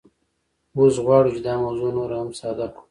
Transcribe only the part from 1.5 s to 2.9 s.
موضوع نوره هم ساده کړو